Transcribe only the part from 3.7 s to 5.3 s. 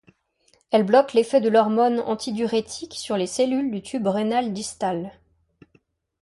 tube rénal distal.